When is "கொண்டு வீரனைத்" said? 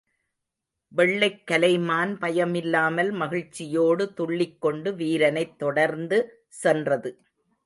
4.61-5.57